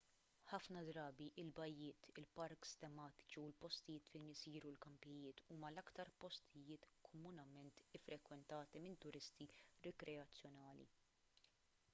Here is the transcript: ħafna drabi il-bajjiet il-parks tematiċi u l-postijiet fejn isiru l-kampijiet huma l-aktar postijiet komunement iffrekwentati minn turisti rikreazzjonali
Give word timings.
ħafna 0.51 0.81
drabi 0.85 1.25
il-bajjiet 1.41 2.07
il-parks 2.21 2.71
tematiċi 2.83 3.41
u 3.41 3.43
l-postijiet 3.49 4.09
fejn 4.15 4.31
isiru 4.33 4.71
l-kampijiet 4.71 5.43
huma 5.57 5.71
l-aktar 5.75 6.11
postijiet 6.25 6.89
komunement 7.11 7.85
iffrekwentati 8.01 8.85
minn 8.87 9.01
turisti 9.07 9.51
rikreazzjonali 9.89 10.89